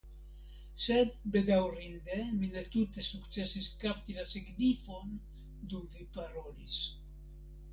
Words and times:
Sed, 0.83 1.11
bedaŭrinde 1.35 2.17
mi 2.39 2.49
ne 2.55 2.63
tute 2.75 3.05
sukcesis 3.09 3.67
kapti 3.85 4.17
la 4.21 4.25
signifon 4.33 5.15
dum 5.75 5.85
vi 5.99 6.09
parolis. 6.17 6.81